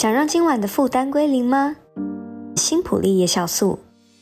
[0.00, 1.76] 想让今晚的负担归零吗？
[2.56, 3.78] 新普利夜酵素，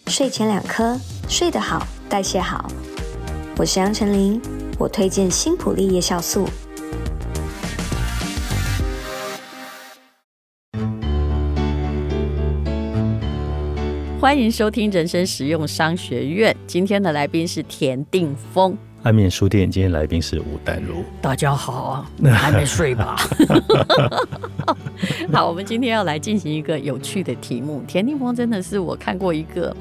[0.08, 2.68] 睡前两颗，睡得好，代谢好。
[3.56, 4.42] 我是杨丞琳，
[4.76, 6.48] 我推荐新普利夜酵素。
[14.20, 18.76] 欢迎收听人生实用商学院，今天的来宾是田定峰。
[19.04, 23.16] 安眠书店今天来宾是吴淡如，大家好啊，还没睡吧？
[25.32, 27.80] 好，我们今天要来进行一个有趣的题目。
[27.86, 29.74] 田定峰真的是我看过一个，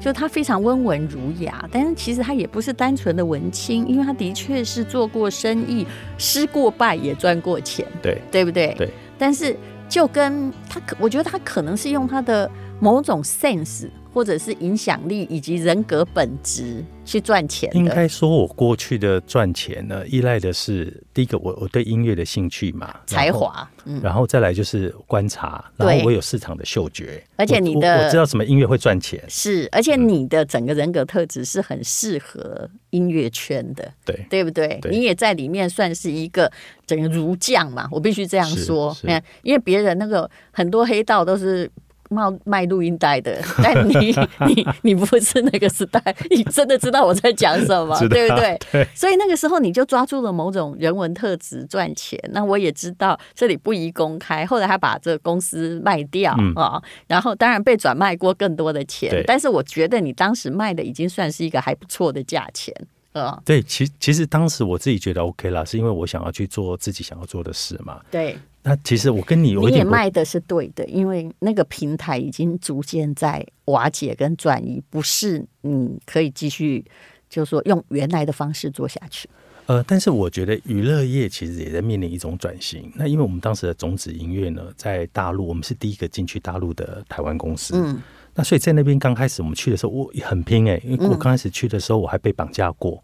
[0.00, 5.86] 就他非常温文儒雅，但是其实他也不是单纯的文青，因为他的确是做过生意，
[6.18, 8.74] 失过败也赚过钱，对对不对？
[8.76, 8.90] 对。
[9.16, 9.56] 但是
[9.88, 12.50] 就跟他可，我觉得他可能是用他的
[12.80, 13.88] 某种 sense。
[14.12, 17.70] 或者是影响力以及人格本质去赚钱。
[17.74, 34.78] 应该说，我过去的赚钱呢，依赖的是第一个，我我对音乐的兴趣嘛，才华，嗯，然后再来就是观察，然后我有市场的嗅觉，而且你的我，我知道什么音乐会赚钱，是，而且你的整个人格特质是很适合音乐圈的，对，对不对？
[34.80, 36.50] 对，你也在里面算是一个
[36.86, 38.96] 整个儒将嘛，我必须这样说，
[39.42, 41.70] 因为别人那个很多黑道都是。
[42.14, 44.14] 卖卖录音带的，但你
[44.46, 48.58] 你你不是那个时代，你真的知道我在讲什么，对不对？
[48.70, 48.88] 对。
[48.94, 52.18] 所以那个时候你就抓住了某种人文特质赚钱。
[52.32, 54.46] 那我也知道这里不宜公开。
[54.46, 59.22] 后来他把这个公司卖掉啊、嗯哦，然后当然被转卖过更多的钱。
[59.26, 62.74] 但是我觉得你当时卖的已经算是一个还不错的价钱
[63.12, 63.40] 啊。
[63.44, 68.00] 对，其其实当时我自己觉得 OK 啦，是因为我想要去做自己想要做的事嘛。
[68.10, 68.38] 对。
[68.66, 76.82] 那其实我跟你，你也卖的是对的，因为那个平台已经逐渐在瓦解跟转移，不是你可以继续，
[77.28, 79.28] 就是说用原来的方式做下去。
[79.66, 82.90] 呃，但是我觉得娱乐业其实也在面临一种转型。
[82.94, 87.74] 那因为我们当时的种子音乐呢，在大陆，我们是第一个进去大陆的台湾公司。
[87.76, 88.00] 嗯，
[88.34, 93.02] 那所以在那边刚开始我们去的时候，我很拼哎、欸，因为我刚开始去的时候，我还被绑架过。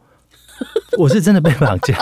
[0.98, 1.96] 我是真的被绑架，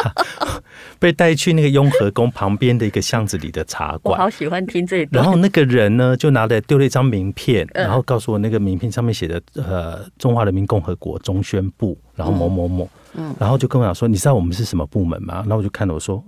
[0.98, 4.18] 被带去那个雍和宫旁边的一个巷子里的茶馆。
[4.18, 5.22] 我好喜欢听这一段。
[5.22, 15.36] 然后那个人呢，就拿来丢了一张名片，然后告诉我那个名片上面写的呃，中华人民共和国中宣部，然后某某某，嗯，然后就跟我讲说，你知道我们是什么部门吗？
[15.40, 16.22] 然后我就看了，我说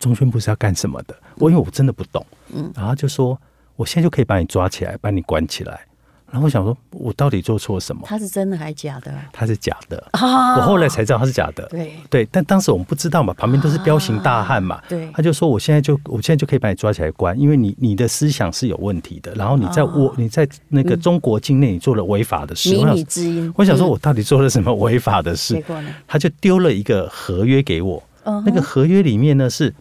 [0.00, 1.14] 中宣部是要干什么的？
[1.36, 2.24] 我因为我真的不懂，
[2.54, 3.38] 嗯，然后就说
[3.76, 5.80] 我现在就可以把你抓起来，把你关起来。
[6.30, 8.02] 然后我想说，我到底做错什么？
[8.04, 9.14] 他是真的还是假的？
[9.32, 10.02] 他是假的。
[10.12, 11.64] 我后来才知道他是假的。
[11.68, 14.82] 对对，但当时我们不知道嘛，旁边都是彪形大汉嘛。
[14.88, 22.70] 对，他就说，我现在就我现在就可以把你抓起来关，因为你你的思想是有问题的，然后你在我你在那个中国境内你做了违法的事。
[23.04, 23.52] 之音。
[23.56, 25.62] 我想说，我到底做了什么违法的事？
[26.06, 28.02] 他就丢了一个合约给我。
[28.44, 29.72] 那个合约里面呢，是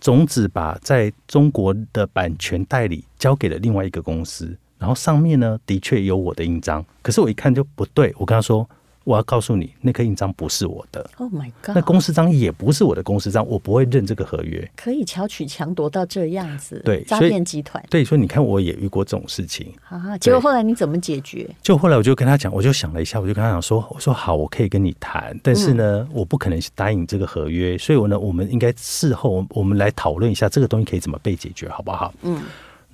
[0.00, 4.56] 种子把在中国的版权代理交给了另外一个公司。
[4.78, 8.14] 然后上面呢，的确有我的印章，可是我一看就不对。
[8.18, 8.68] 我跟他说，
[9.04, 11.08] 我要告诉你，那颗印章不是我的。
[11.18, 11.76] Oh my god！
[11.76, 14.68] 那公司章也不是我的公司章，我不会认这个合约。
[14.74, 17.82] 可以巧取强夺到这样子，对，诈骗集团。
[17.88, 19.72] 对，所以你看，我也遇过这种事情。
[19.88, 21.48] 啊，结果后来你怎么解决？
[21.62, 32.12] 就后来我就跟他讲，我就想了一下，我就跟他讲说，我说好，我可以跟你谈，但是呢，嗯、我不可能答应这个合约，所以我呢，我们应该事后我们来讨论一下这个东西可以怎么被解决，好不好？
[32.22, 32.42] 嗯。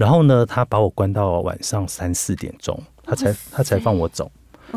[0.03, 4.29] 然后呢，他把我关到晚上三四点钟，他才他才放我走。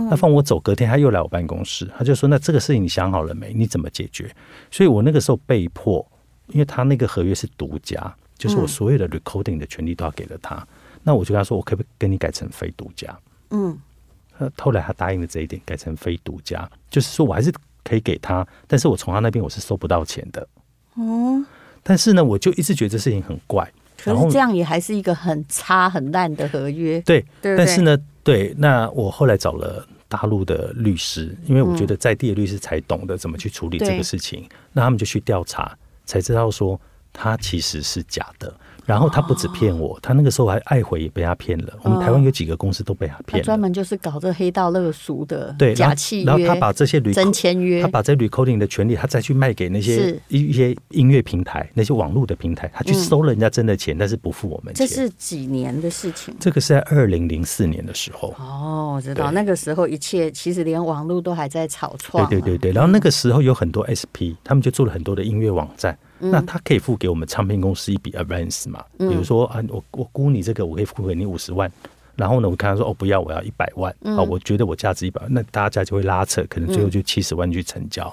[0.08, 3.52] 他放我走，隔天他又来我办公室，他就说：“那这个事情你想好了没？
[3.52, 4.32] 你怎么解决？”
[4.70, 6.06] 所以我那个时候被迫，
[6.50, 10.64] 因为他那个合约是独家，就是我所有的 recording 的权利都要给了他。
[11.02, 13.18] 那我就跟他说：“我可不可以跟你改成非独家？”
[13.50, 13.76] 嗯，
[14.60, 17.52] 后来他答应了这一点，改成非独家，就是说我还是
[17.84, 20.48] 可以给他，但是我从他那边我是收不到钱的。
[20.96, 21.44] 哦，
[21.82, 23.68] 但是呢，我就一直觉得这事情很怪。
[24.06, 36.80] 可是这样也还是一个很差很烂的合约，对，对，但是呢，对，那我后来找了大陆的律师，因为我觉得在地的律师才懂得怎么去处理这个事情，那他们就去调查，才知道说
[37.12, 38.54] 他其实是假的。
[38.86, 41.74] 然后他不止骗我，他那个时候还爱回也被他骗了。
[41.82, 43.44] 我们台湾有几个公司都被他骗了。
[43.44, 46.26] 专门就是搞这黑道勒赎的，对，假契约。
[46.26, 54.88] 然后他把这些真签约，他把这 recording 的权利，他再去卖给那些一些音乐平台、那些网络的平台，他去收了人家真的钱，但是不付我们钱。
[54.88, 56.36] 这是几年的事情？
[56.40, 58.34] 这个是在二零零四年的时候。
[58.38, 62.28] 哦，我知道那个时候一切其实连网络都还在草创。
[62.30, 65.98] 对对对对，然后那个时候有很多 SP，他们就做了很多的音乐网站。
[66.20, 68.84] 那他可以付给我们唱片公司一笔 advance 嘛？
[68.98, 71.72] 比如说啊，我我估你这个，我可以付给你五十万。
[72.16, 78.12] 然后呢，我看他说哦，不要，我要一百万啊，我觉得我价值一百万，那大家就会拉扯，可能最后就七十万去成交。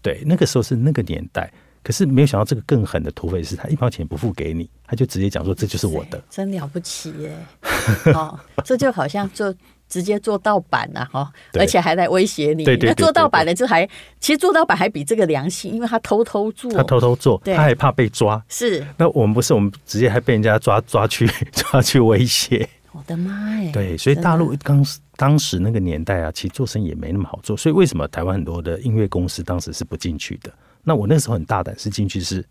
[0.00, 1.52] 对，那个时候是那个年代。
[1.82, 7.36] 可是没有想到这个更狠的土匪是他一毛钱不付给你，他就直接讲说这就是我的，真了不起耶！
[8.14, 9.54] 哦，这就好像就。
[9.88, 12.64] 直接做盗版了哈，而且还来威胁你。
[12.64, 13.86] 对对，那做盗版的就还，
[14.18, 18.42] 其实做盗版还比这个良心，因为他偷偷做，他偷偷做，他还怕被抓。
[18.48, 22.68] 是，那我们不是，我们直接还被人家抓 抓去抓去威胁。
[22.92, 23.72] 我的妈呀！
[23.72, 24.86] 对，所以大陆当
[25.16, 27.56] 当时那个年代啊，其实做生意也没那么好做。
[27.56, 30.52] 所以为什么台湾很多的音乐公司当时是不进去的？
[30.84, 32.44] 那我那时候很大胆，是进去是，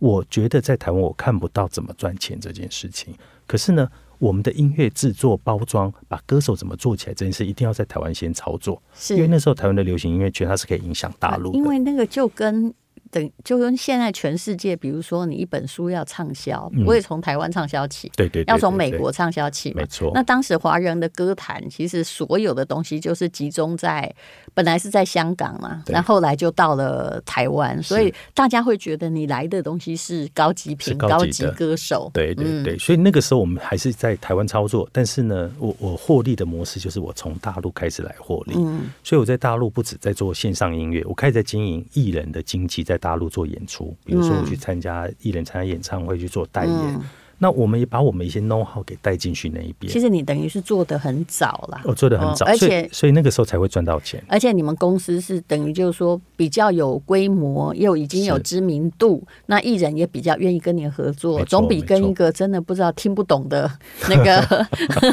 [0.00, 3.14] 我觉得在台湾我看不到怎么赚钱这件事情。
[3.46, 3.88] 可是呢，
[4.24, 12.72] 我们的音乐制作、包装，把歌手怎么做起来这件事，一定要在台湾先操作，是因为那时候台湾的流行音乐圈它是可以影响大陆的，因为那个就跟。
[13.14, 20.10] 等就跟现在全世界，比如说你一本书要畅销，我也从台湾畅销起，对对，要从美国畅销起，没错。
[20.12, 24.12] 那当时华人的歌坛，其实所有的东西就是集中在
[24.52, 32.76] 本来是在香港嘛，然后后来就到了台湾，所以大家会觉得你来的东西是高级品、高级歌手，对对对。
[32.76, 42.98] 所以那个时候我们还是在台湾操作，但是呢，我我获利的模式就是我从大陆开始来获利，嗯，所以我在大陆不止在做线上音乐，我开始在经营艺人的经济，在。
[43.04, 47.00] 大陆做演出，比如说我去参加艺人参加演唱会去做代言。
[47.34, 49.92] 嗯那我们也把我们一些 know how 给带进去那一边。
[49.92, 54.22] 其实你等于是做的很早了，我做的很早，而且所以那个时候才会赚到钱。
[54.28, 63.70] 而且你们公司是等于就是说比较有规模，又已经有知名度，那艺人也比较愿意跟你合作，总比跟一个真的不知道听不懂的
[64.08, 64.66] 那个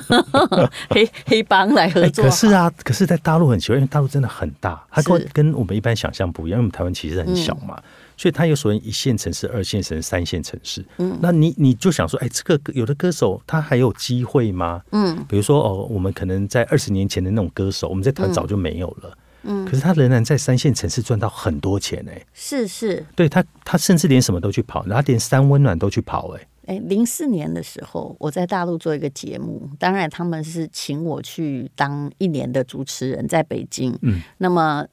[0.90, 2.24] 黑黑帮来合作。
[2.24, 7.76] 可是啊，可是在大陆很奇怪，因为大陆真的很大，它跟跟我们一般想象不一样，因为我们台湾其实很小嘛。
[7.78, 7.84] 嗯
[8.22, 10.86] 所以它有所谓一线城市、二线城市、三线城市。
[11.00, 14.80] 嗯，那你你就想说，哎，这个有的歌手他还有机会吗？
[14.92, 19.18] 嗯，比如说哦，我们可能在二十年前的那种歌手，我们在台湾早就没有了。
[19.42, 22.24] 嗯，可是他仍然在三线城市赚到很多钱哎。
[22.32, 26.48] 是是，对他他甚至连什么都去跑，然后连三温暖都去跑哎。
[26.68, 33.98] 哎，零四年的时候，我在大陆做一个节目，当然他们是请我去当一年的主持人，在北京。
[34.04, 34.86] 嗯，那么。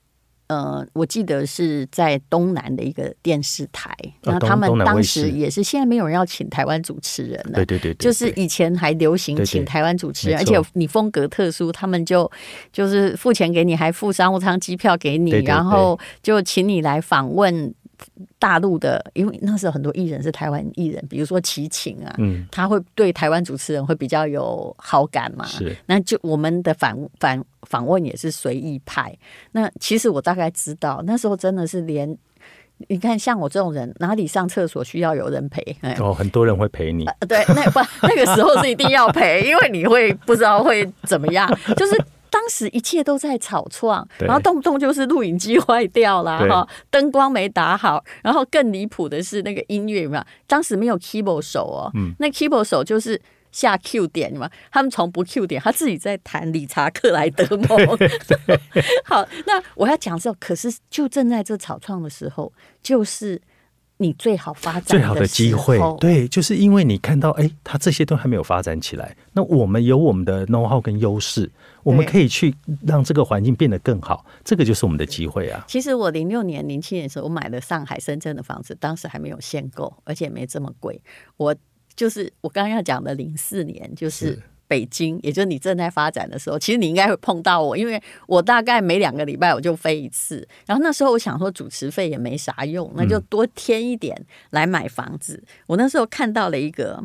[0.48, 12.30] 呃，我记得是在东南的一个电视台，然后他们当时也是，现在没有人要请台湾主持人了，对对对，就是以前还流行请台湾主持人，而且你风格特殊，他们就
[12.72, 17.74] 就是付钱给你，还付商务舱机票给你，然后就请你来访问。
[18.38, 25.44] 大陆的，因为那时候很多艺人是台湾艺人，比如说齐秦啊，嗯，他会对台湾主持人会比较有好感嘛。
[25.46, 29.16] 是，那就我们的反反访问也是随意派。
[29.52, 32.16] 那其实我大概知道，那时候真的是连
[32.88, 35.76] 你看，像我这种人，哪里上厕所需要有人陪？
[35.98, 37.04] 哦，很多人会陪你。
[37.06, 42.00] 呃、对，那 不那个时候是一定要陪，因为你会不知道会怎么样，就是。
[42.30, 50.24] 当时一切都在草创，然后动不动就是录影机坏掉了哈，灯光没打好，然后更离谱的是那个音乐有没有？
[50.46, 53.20] 当时没有 keyboard 手哦，嗯、那 keyboard 手就是
[53.52, 57.78] 下 Q 点嘛，他们从不 Q 点，他自己在弹理查克莱德梦。
[59.04, 62.52] 好，那我要讲的时候，可是就正在这草创的时候，
[62.82, 63.40] 就是。
[64.00, 71.50] 你最好发展最好的机会，对，就是因为你看到，哎、欸，他这些都还没有发展起来，那我们有我们的 know how 跟优势，
[71.82, 72.54] 我们可以去
[72.86, 75.64] 让这个环境变得更好，这个就是我们的机会啊。
[75.66, 81.00] 其实我零六年、零七年的时候，我买了上海、深圳的房子，当时还没有限购，而且没这么贵。
[81.36, 81.54] 我
[81.96, 84.40] 就是我刚刚要讲的零四年，就是。
[84.68, 90.46] 北京，也就是你正在发展的时候，其实你应该会碰到我，因为我大概每两个礼拜我就飞一次。
[90.66, 94.14] 然后那时候我想说主持费也没啥用，那就多添一点
[94.50, 95.34] 来买房子。
[95.34, 97.02] 嗯、我那时候看到了一个，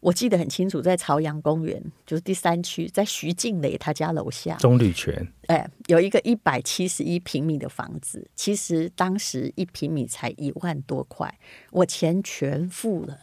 [0.00, 11.32] 我记得很清楚，在朝阳公园，就是第三区，在徐静蕾他家楼下，棕榈泉，哎，有一个一百七十一平米的房子，其实当时一平米才一万多块，
[11.70, 13.16] 我钱全付了，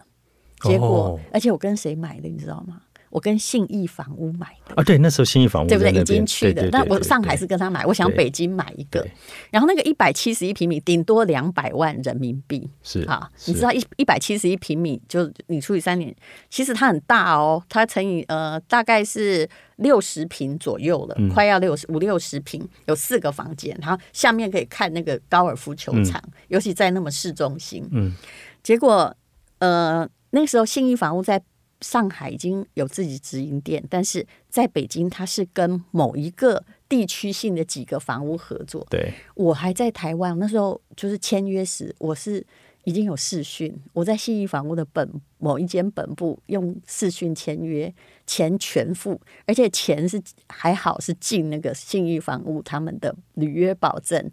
[0.61, 2.83] 结果，哦、而且我跟谁买的，你知道吗？
[3.11, 4.73] 我跟信义房屋买的。
[4.75, 5.91] 啊，对，那时候信义房屋对不对？
[5.91, 9.05] 已经去的，那我上海是跟他买，我想北京买一个，
[9.51, 16.15] 然后那个一百七十一平米，顶多两百万人民币，是啊，你知道一一百七十一平米，就你除以三年，
[16.49, 28.15] 其实它很大哦，它乘以呃大概是六十平左右了，快要六十五六十平，有四个房间，然后下面可以看那个高尔夫球场，尤其在那么市中心，嗯，
[28.63, 29.13] 结果
[29.59, 31.41] 呃那个时候信义房屋在。
[31.81, 38.85] 上海已经有自己直营店，但是在北京，它是跟某一个地区性的几个房屋合作。
[38.89, 42.45] 对，我还在台湾，那时候就是签约时，我是
[42.83, 45.09] 已经有视讯，我在信义房屋的本
[45.39, 47.93] 某一间本部用视讯签约，
[48.27, 54.29] 钱全付，而且钱是还好是进那个信义房屋他们的履约保证。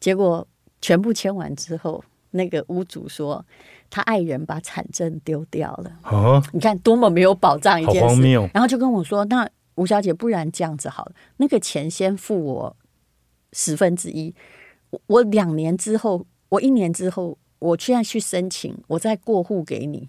[0.00, 0.46] 结果
[0.80, 2.02] 全部签完之后。
[2.32, 3.42] 那个屋主说，
[3.90, 5.92] 他爱人把产证丢掉了。
[6.04, 8.00] 哦，你看多么没有保障一件事。
[8.00, 8.48] 荒谬。
[8.52, 12.76] 然后就跟我说，那吴小姐，不然这样子好了，那个钱先付我
[13.52, 14.34] 十分之一，
[15.06, 20.08] 我两年之后，我一年之后，我现在去申请，我再过户给你。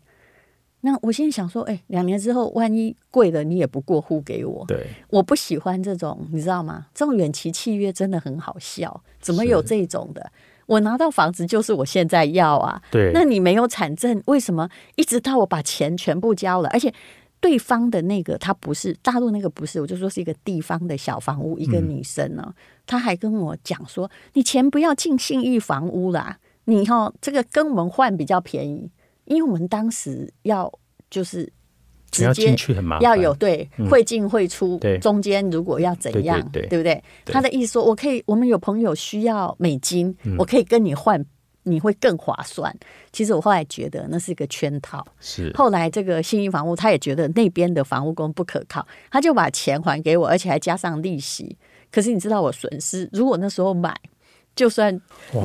[0.82, 4.64] 那我现在想说，哎、欸，两年之后万一贵了，你也不过户给我。
[4.68, 6.86] 对，我不喜欢这种，你知道吗？
[6.94, 10.32] 这种远期契约真的很好笑，怎么有这种的？
[10.68, 12.80] 我拿到房子就是我现在要啊。
[12.92, 16.94] 对，那你没有产证，为什么一直到我把钱全部交了，而且
[17.40, 22.54] 对方的那个他不是大陆那个不是，我就说是一个地方的小房屋，一个女生呢，
[22.86, 28.92] 她、嗯、还跟我讲说，你钱不要进信义房屋啦，你哈这个跟我们换比较便宜。
[29.26, 30.72] 因为我们当时要
[31.10, 31.52] 就是
[32.18, 32.56] 直接
[33.02, 37.04] 要有对会进会出，中间如果要怎样，对不对？
[37.26, 41.24] 他的意思说，我可以，我们有朋友需要美金，我可以跟你换，
[41.64, 42.76] 你会更划算。
[43.12, 45.06] 其实我后来觉得那是一个圈套。
[45.20, 51.58] 是后来这个信义房屋，他也觉得那边的房屋工不可靠，他就把钱还给我，而且还加上利息。
[51.92, 53.96] 可是你知道我损失，如果那时候买。
[54.56, 54.92] 就算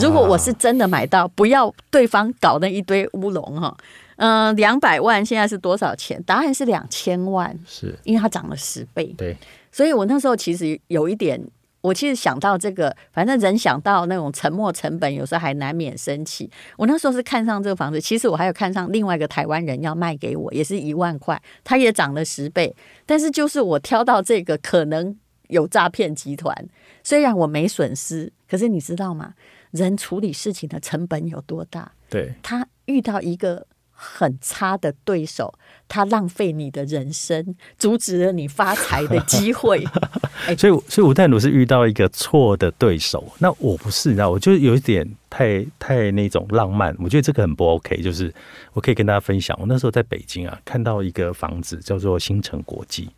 [0.01, 3.77] 如果我是真的买到，不要对方搞那一堆乌龙哈，
[4.23, 6.23] 嗯、呃，两百万现在是多少钱？
[6.23, 9.13] 答案是两千万，是因为它涨了十倍。
[9.19, 9.37] 对，
[9.73, 11.45] 所以我那时候其实有一点，
[11.81, 16.49] 我其实想到这个，反正人想到那种沉没成本，有时候还难免生气。
[16.77, 22.73] 我那时候是看上这个房子，其实我还有看上另外一个台湾人要卖给我，也是一万块，他也涨了十倍，
[23.05, 26.57] 但是就是我挑到这个可能有诈骗集团。
[27.03, 29.35] 虽然我没损失，可是你知道吗？
[29.73, 31.91] 人处理事情的成本有多大？
[32.09, 33.67] 对，他遇到一个
[34.05, 35.55] 很差的对手，
[35.87, 39.85] 他浪费你的人生，阻止了你发财的机会。
[40.59, 43.25] 所以，所以吴淡如是遇到一个错的对手。
[43.39, 46.95] 那我不是，你知道，我就有一点太太那种浪漫。
[46.99, 48.03] 我觉得这个很不 OK。
[48.03, 48.35] 就是
[48.73, 53.09] 我可以跟大家分享，我那时候在北京啊，看到一个房子叫做新城国际。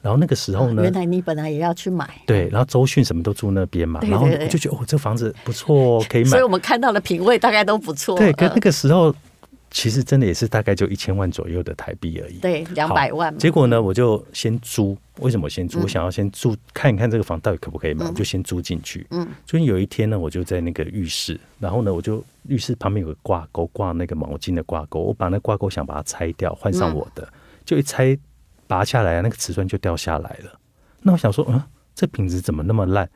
[0.00, 6.30] 然后那个时候呢，原来你本来也要去买，对，然后周迅什么都住那边嘛，然后我就觉得哦，这房子不错，可以买。
[6.30, 8.18] 所以我们看到的品味大概都不错。
[8.18, 9.14] 对，可那个时候
[9.72, 13.36] 其实真的也是大概就一千万左右的台币而已，对，两百万。
[13.38, 14.96] 结果呢，我就先租。
[15.18, 15.80] 为什么先租？
[15.80, 19.06] 我想要先租看一看这个房到底可不可以买，我就先租进去。
[19.10, 27.26] 嗯，所以有一天呢，我就在那个浴室，然后呢，我就浴室旁边有个挂钩，挂那个毛巾的挂钩，我把那挂钩想把它拆掉，换上我的，
[27.64, 28.16] 就一拆。
[28.68, 30.58] 拔下来啊，那个瓷砖就掉下来了。
[31.02, 31.62] 那我想说，嗯，
[31.94, 33.06] 这品质怎么那么烂？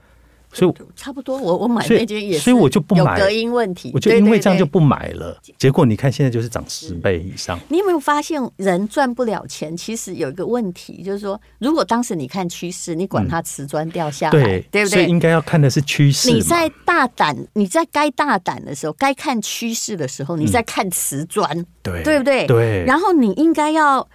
[0.56, 3.18] 所以差不多，我我买那间也是，所以我就不买。
[3.18, 5.38] 有隔音问题，我就因为这样就不买了。
[5.42, 7.60] 对对对，结果你看，现在就是涨十倍以上。
[7.68, 14.94] 你有没有发现，人赚不了钱，其实有一个问题，就是说，如果当时你看趋势，你管它瓷砖掉下来，嗯、对，对不对？
[14.96, 16.32] 所以应该要看的是趋势。
[16.32, 22.46] 你在大胆，你在该大胆的时候，该看趋势的时候，你在看瓷砖，嗯、对，对不对？
[22.46, 22.84] 对。
[22.86, 24.08] 然后你应该要。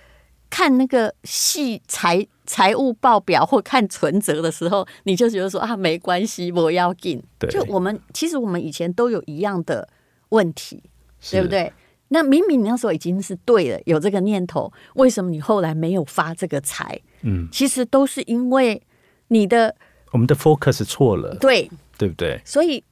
[0.53, 7.23] 看那个细财财务报表或看存折的时候，你就觉得说啊，没关系，我要进。
[7.39, 9.87] 对，就我们其实我们以前都有一样的
[10.31, 10.83] 问题，
[11.31, 11.71] 对不对？
[12.09, 16.99] 那明明你那时候已经是对了，有这个念头，为什么你后来没有发这个财？
[17.21, 18.81] 嗯，其实都是因为
[19.29, 19.73] 你的
[20.11, 22.41] 我们的 focus 错了，对，对不对？
[22.43, 22.83] 所以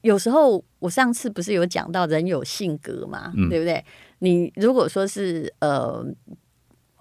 [0.00, 3.84] 有时候我上次不是有讲到人有性格嘛，嗯、对不对？
[4.18, 6.04] 你如果说是呃。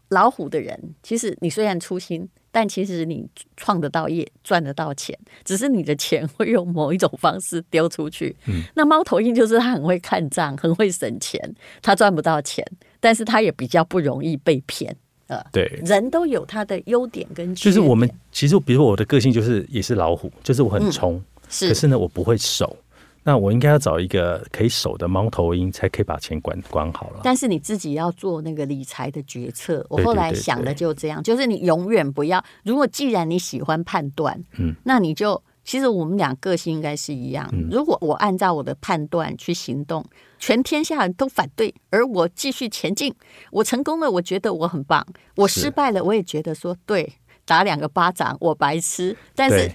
[0.09, 8.35] 老虎的人，其实你虽然粗心，但其实你创得到业，赚得到钱，只是你的钱会用某一种方式丢出去。
[8.47, 11.39] 嗯，那猫头鹰就是他很会看账，很会省钱，
[11.81, 12.65] 他赚不到钱，
[12.99, 14.95] 但是他也比较不容易被骗。
[15.27, 17.65] 呃，对，人都有他的优点跟缺点。
[17.65, 22.77] 就是我们其实，比如说我的个性就是也是老虎，就是我很冲，嗯，是，可是呢，我不会守。
[23.27, 27.21] 那我应该要找一个可以守的猫头鹰，才可以把钱管管好了。
[27.23, 29.83] 但是你自己要做那个理财的决策。
[29.89, 32.43] 我后来想的就这样，就是你永远不要。
[32.63, 37.51] 如果既然你喜欢判断，嗯，那你就其实我们俩个性应该是一样。
[37.71, 40.05] 如果我按照我的判断去行动，
[40.37, 43.11] 全天下人都反对，而我继续前进，
[43.49, 45.03] 我成功了，我觉得我很棒；
[45.37, 47.13] 我失败了，我也觉得说对，
[47.43, 49.17] 打两个巴掌，我白痴。
[49.33, 49.71] 但是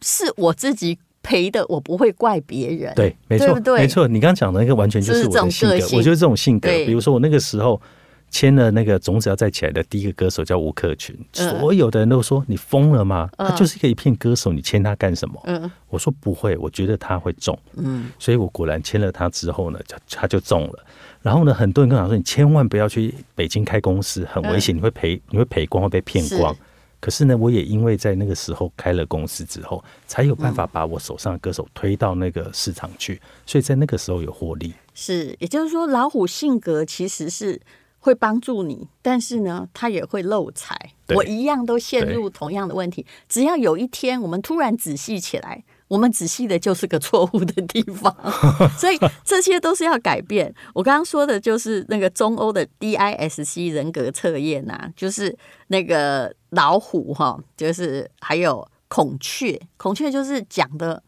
[0.00, 0.98] 是我自己。
[1.22, 4.08] 赔的我不会怪别人，对，没错，没错。
[4.08, 6.68] 你刚刚讲的那个完全就是我的性格，我就是这种性格。
[6.86, 7.80] 比如说我那个时候
[8.30, 13.28] 签了那个种子要再起来的第一个歌手叫吴克群，所有的人都说你疯了吗？
[13.36, 15.70] 他就是一个一片歌手，你签他干什么？
[15.88, 20.84] 我说不会，我觉得他会中，嗯，所以我果然签了他之后呢，他就中了。
[21.22, 26.56] 然后呢，很多人跟我说，你千万不要去北京开公司，很危险，你会赔，你会赔光，会被骗光。
[27.00, 34.74] 可是呢，我也因为在那个时候开了公司之后，才有办法把我手上的歌手推到那个市场去，所以在那个时候有获利。
[34.94, 37.58] 是，也就是说，老虎性格其实是
[37.98, 40.76] 会帮助你，但是呢，它也会漏财。
[41.14, 43.06] 我一样都陷入同样的问题。
[43.28, 48.14] 只要有一天我们突然仔细起来，我们仔细的就是个错误的地方。
[48.78, 50.54] 所以这些都是要改变。
[50.72, 61.02] 我刚刚说的就是那个中欧的 DISC 人格测验呐、啊，就是那个老虎哈，就是还有孔雀，孔雀就是讲的。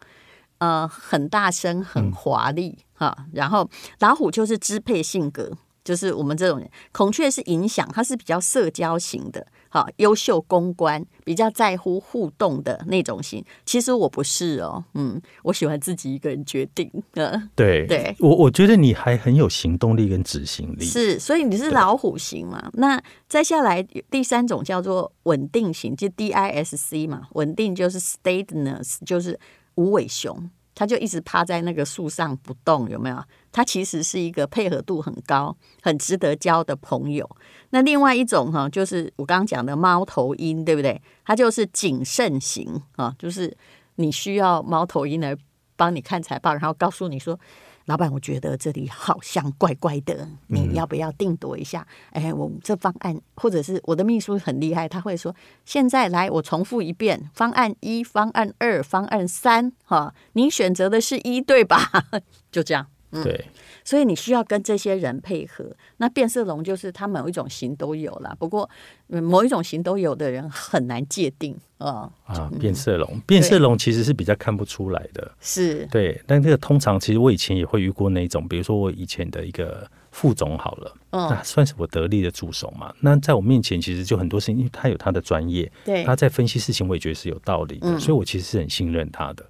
[0.59, 3.27] 呃，很大声，很华丽哈。
[3.33, 5.51] 然后老虎就是支配性格，
[5.85, 6.71] 就是我们这种人。
[6.93, 13.45] 孔雀是影响，它是比较社交型的，哈，优秀公关，比较在乎互动的那种型。
[13.65, 16.91] 其实我不是哦，嗯，我喜欢自己一个人决定。
[17.15, 20.85] 呃，对对，我我觉得你还很有行动力跟执行力。
[20.85, 22.71] 是，所以你是老虎型嘛？
[22.75, 29.39] 那再下来第三种叫做稳定型，就 DISC 嘛，稳定就是 steadiness，就是。
[29.77, 33.23] 无尾熊，他就一直趴在那个树上不动，有没有？
[33.51, 37.29] 他其实是一个配合度很高、很值得交的朋友。
[37.71, 41.01] 那另外一种哈，就是我刚刚讲的猫头鹰，对不对？
[41.25, 43.57] 它就是谨慎型啊，就是
[43.97, 45.37] 你需要猫头鹰来
[45.77, 47.39] 帮你看财报，然后告诉你说。
[47.87, 51.87] 老板，我觉得这里好像怪怪的，你要不要定夺一下？
[52.11, 55.35] 哎、嗯，我这方案，或者是我的秘书很厉害，他会说：
[55.65, 61.91] 现在来，我重复一遍，方案一、方案二、方案三，哈，您选择的是一，对吧？
[62.53, 62.87] 就这样。
[63.13, 63.45] 嗯、对，
[63.85, 65.65] 所以你需要跟这些人配合。
[65.99, 68.69] 那变色龙就是他某一种型都有啦，不过
[69.07, 72.11] 某一种型都有的人很难界定啊。
[72.25, 76.21] 啊，变色龙，变色龙其实是比较看不出来的，是对。
[76.27, 82.95] 但这个通常，其实我以前也会遇过那种，比如说我以前的一个副总好了，嗯，那算是我得力的助手嘛。
[83.01, 89.45] 那在我面前，其实就很多事情，因为他有他的专业，对，他在分析事情，我也觉得是有道理的，嗯、所以我其实是很信任他的。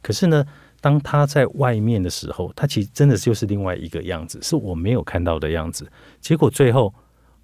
[0.00, 0.44] 可是呢，
[0.82, 5.90] 当他在外面的时候，他其实真的就是另外一个样子，是我没有看到的样子。
[6.20, 6.92] 结果最后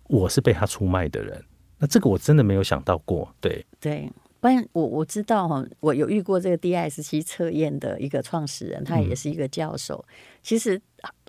[0.08, 1.42] 我是被他出卖的人，
[1.78, 3.32] 那这个我真的没有想到过。
[3.40, 10.04] 对对，不然我我知道哈，我有遇过这个 DISC 测验的一个创始人，他也是一个教授。
[10.08, 10.82] 嗯、其实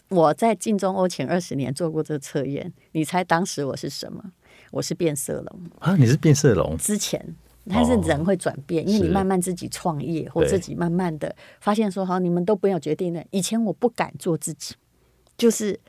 [0.10, 4.24] 我在进中欧前二十年做过这个测验，你猜当时我是什么？
[4.72, 5.95] 我是变色龙啊！
[5.95, 7.36] 你是变色龙之前。
[7.71, 13.23] 但是人会转变，因为你慢慢自己创业，或自己慢慢的发现说，好，你们都不要决定了。
[13.29, 14.75] 以前我不敢做自己，
[15.38, 15.79] 就是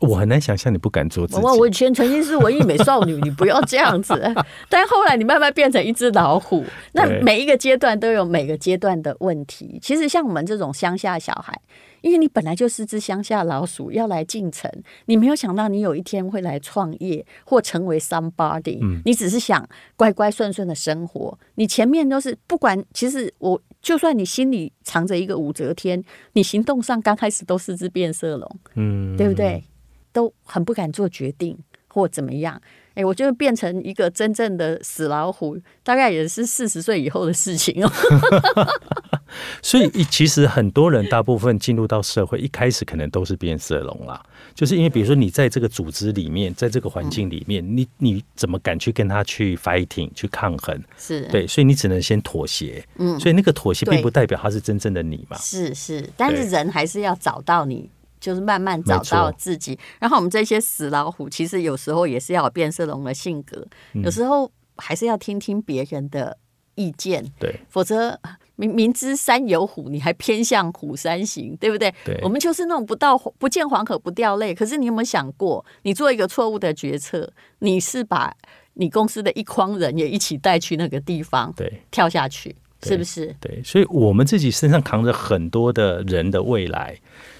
[0.00, 1.40] 我很难想象你不敢做自己。
[1.40, 4.14] 我我以前曾经是文艺美少女， 你不要这样子。
[4.68, 9.78] 但后来你慢慢变成一只老虎，那每一个阶段都有每个阶段的问题。
[9.82, 11.60] 其实像我们这种乡下小孩。
[12.00, 14.70] 因为你本来就是只乡下老鼠，要来进城，
[15.06, 19.02] 你没有想到你有一天会来创业或成为 somebody，嗯。
[19.04, 21.36] 你只是想乖乖顺顺的生活。
[21.56, 26.00] 你前面都是不管，其实我就算你心里藏着一个武则天，
[26.34, 29.64] 你行动上刚开始都是只变色龙，嗯，对不对？
[30.12, 32.60] 都很不敢做决定或怎么样。
[32.94, 37.92] 哎，我觉得变成一个真正的死老虎，大概也是四十岁以后的事情哦。
[39.62, 44.20] 所以，其实很多人大部分进入到社会，一开始可能都是变色龙啦。
[44.52, 50.82] 就是因为，比如说你在这个组织里面，在这个环境里面，你你怎么敢去跟他去 fighting 去抗衡？
[50.96, 52.84] 是对，所以你只能先妥协。
[52.96, 55.36] 嗯，所以那个妥协并不代表他是真正的你嘛。
[55.36, 57.88] 是是，但是人还是要找到你。
[58.20, 63.66] 就是慢慢找到自己，然后我们这些死老虎，其实有时候也是要有变色龙的性格，
[64.02, 66.36] 有时候还是要听听别人的
[66.74, 68.18] 意见，对，否则
[68.56, 71.94] 明明知山有虎，你还偏向虎山行，对不对？
[72.04, 74.54] 对，我们就是那种不到不见黄河不掉泪。
[74.54, 78.34] 可是你有没有想过，你做一个错误的决策，你是把
[78.74, 83.34] 你公司的一筐人也一起带去那个地方，对，跳下去，是不是？
[83.40, 86.96] 对，所以我们自己身上扛着很多的人的未来。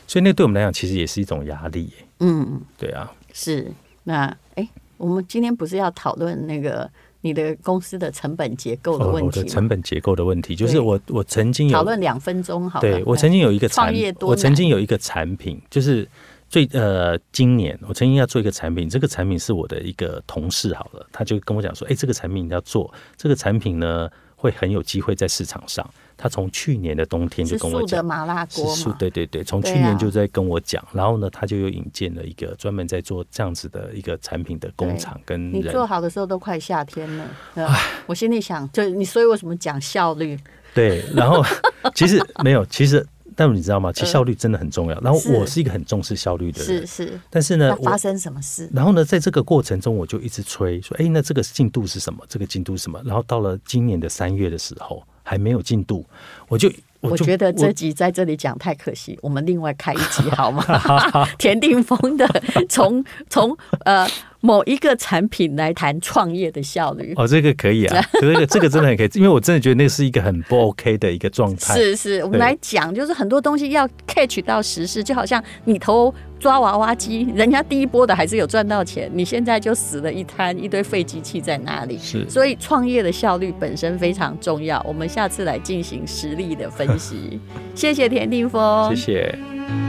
[0.06, 1.92] 所以那对我们来讲，其实也是一种压力。
[2.20, 3.70] 嗯，对啊，是。
[4.04, 4.24] 那
[4.54, 9.32] 哎、欸，我们今天不是要讨论那个你的公司的成本结构的问题吗？
[9.36, 12.80] 我的成本结构的问题，就是我我曾经有讨论两分钟，好。
[12.80, 16.08] 对，我曾经有一个创业，我曾经有一个产品，就是
[16.48, 25.84] 最呃，今年我曾经要做一个产品，这个产品是我的一个同事好了，他就跟我讲说，哎、欸，这个产品你要做，这个产品呢会很有机会在市场上。
[26.20, 37.70] 他从去年的冬天就跟我讲，的麻辣锅是对对对，从去年就在跟我讲，然后呢，他就又引荐了一个专门在做这样子的一个产品的工厂，跟你做好的时候都快夏天了，
[38.06, 40.36] 我心里想，就你所以为什么讲效率？
[40.74, 41.40] 对，然后
[41.94, 43.06] 其实没有，其实
[43.38, 43.92] 但你知道吗？
[43.92, 45.00] 其实效率真的很重要。
[45.00, 47.20] 然后我是一个很重视效率的人，是是。
[47.30, 48.68] 但是呢，发生什么事？
[48.74, 52.24] 然后呢，在这个过程中，我就一直催说，哎，那这个进度是什么？
[52.28, 53.00] 这个进度是什么？
[53.04, 55.00] 然后到了今年的三月的时候。
[55.28, 56.06] 还没有进度，
[56.48, 56.72] 我就。
[57.00, 60.64] 我，我觉得这集在这里讲太可惜，我，我们另外开一集 好吗？
[61.38, 62.26] 田定峰的
[62.66, 64.08] 从从呃
[64.40, 71.74] 某一个产品来谈创业的效率哦，这个可以啊， 这个这个真的很可以，因为我真的觉得那是一个很不 OK 的一个状态。
[71.74, 76.14] 是是，我们来讲，就是很多东西要 catch 到时事，就好像你投。
[76.38, 81.98] 抓娃娃机，人家第一波的还是有赚到钱，你现在就死了一摊一堆废机器在那里？
[81.98, 84.80] 是，所以创业的效率本身非常重要。
[84.86, 87.40] 我们下次来进行实例的分析。
[87.74, 89.87] 谢谢田定峰，谢谢。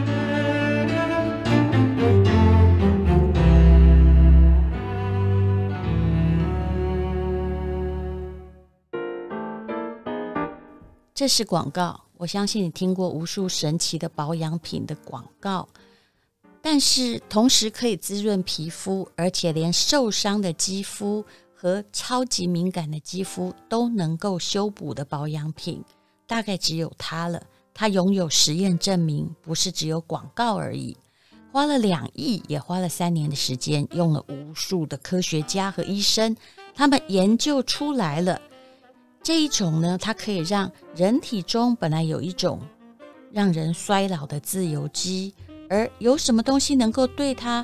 [11.19, 15.67] 这是广告，我相信你听过无数神奇的保养品的广告。
[16.61, 25.83] 但是同时可以滋润皮肤，而且连受伤的肌肤和超级敏感的肌肤都能够修补的保养品，
[26.25, 27.43] 大概只有它了。
[27.73, 30.95] 它拥有实验证明，不是只有广告而已。
[31.51, 36.37] 花了两亿，也花了三年的时间，用了无数的科学家和医生，
[36.73, 38.39] 他们研究出来了
[39.21, 42.59] 这一种呢，它可以让人体中本来有一种
[43.31, 45.33] 让人衰老的自由基。
[45.69, 47.63] 而有什么东西能够对它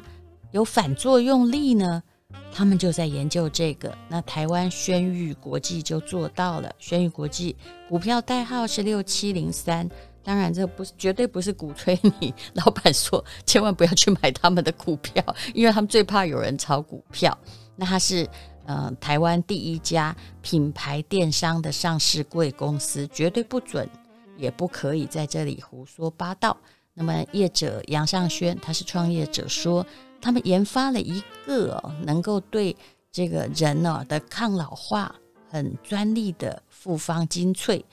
[0.52, 2.04] 有反作用力呢？
[2.52, 3.98] 他们就在研究这个。
[4.08, 6.72] 那台湾轩誉国际就做到了。
[6.78, 7.56] 轩誉国际
[7.90, 9.90] 股票代号是六七零三。
[10.24, 17.36] 当然，这不是绝对不是鼓吹你老板说千万不要去买他们的股票，因为他们最怕有人炒股票。
[17.76, 18.28] 那它是
[18.66, 23.90] 呃台湾第一家品牌电商的上市贵公司，绝对不准
[24.38, 26.56] 也不可以在这里胡说八道。
[26.94, 29.86] 那么业者杨尚轩，他是创业者说，
[30.22, 32.76] 他们研发了一个能够对
[33.12, 35.14] 这个人呢的抗老化
[35.50, 37.86] 很专利的复方精粹，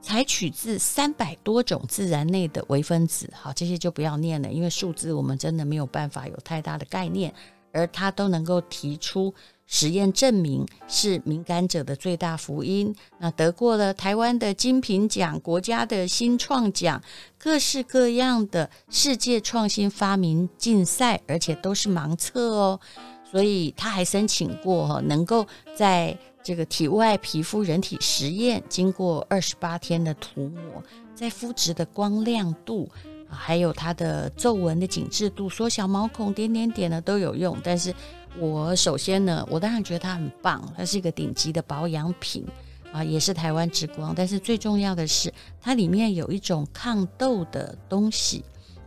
[0.00, 7.34] 采取自三百多种自然内的微分子，好，这些就不要念了，因为数字我们真的没有办法有太大的概念，
[7.72, 9.34] 而他都能够提出。
[9.68, 12.94] 实验证明是敏感者的最大福音。
[13.18, 17.02] 那得过了台湾的金品奖、国家的新创奖、
[17.36, 22.80] 各式各样的世界创新发明竞赛，而且都是盲测哦。
[23.28, 25.44] 所以他还申请过，能够
[25.76, 32.88] 在这个体外皮肤人体实验，经过二十八天的涂抹，在肤质的光亮度，
[33.28, 37.92] 还有它的皱纹的紧致度、缩小毛孔、点点点呢都有用，但是。
[38.38, 42.46] 我首先呢，我当然觉得它很棒，它是一个顶级的保养品
[42.92, 44.14] 啊，也是台湾之光。
[44.14, 48.44] 但是最重要的是，它里面有一种抗痘的东西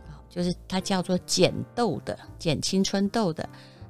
[0.08, 3.48] 啊，就是它叫做减痘的、减青春痘的，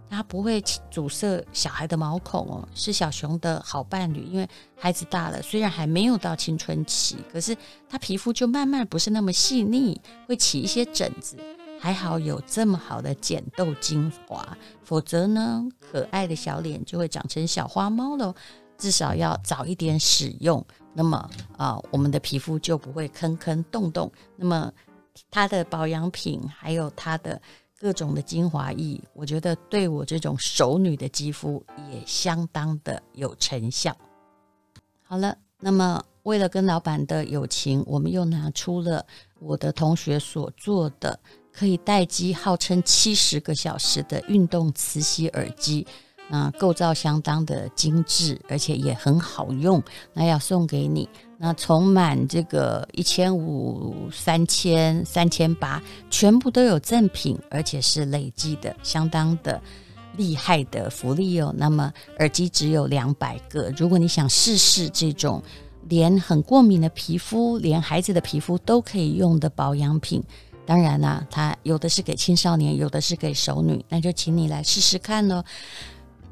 [0.09, 4.25] 它不会阻塞小孩的毛孔哦，是小熊的好伴侣。
[4.31, 7.57] 因为孩子大了，虽然还没有到青春期，可是
[7.88, 11.37] 他皮肤就慢慢不是那么细腻，会起一些疹子。
[11.81, 18.35] 还好有这么好的减痘精华，否则呢，可爱的小脸就会长成小花猫了。
[18.77, 20.64] 至少要早一点使用，
[20.95, 24.11] 那么啊、我们的皮肤就不会坑坑洞洞。
[24.37, 24.71] 那么
[25.31, 27.40] 它的保养品还有它的
[27.79, 33.97] 各种的精华液，我觉得对我这种熟女的肌肤也相当的有成效。
[35.03, 39.05] 好了，那么为了跟老板的友情，我们又拿出了
[39.40, 41.19] 我的同学所做的。
[41.61, 45.87] 可以待机，号称七十个小时的运动磁吸耳机，
[46.31, 49.83] 那构造相当的精致，而且也很好用。
[50.14, 59.61] 那要送给你，那从满这个一千五、三千、三千八，全部都有赠品，而且是累计的，相当的
[60.16, 61.55] 厉害的福利哦。
[61.59, 65.42] 那么耳机只有两百个，如果你想试试这种
[65.90, 70.25] 连很过敏的皮肤，连孩子的皮肤都可以用的保养品。
[70.66, 75.42] 当然啦，它有的是给青少年，有的是给熟女，那就请你来试试看喽。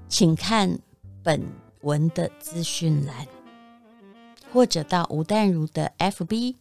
[0.08, 0.78] 请看
[1.22, 1.42] 本
[1.82, 3.26] 文的资讯栏，
[4.52, 6.54] 或者到吴淡如的 FB